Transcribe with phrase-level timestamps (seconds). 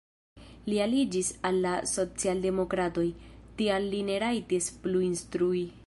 [0.71, 3.05] Li aliĝis al la socialdemokratoj,
[3.61, 5.63] tial li ne rajtis plu instrui.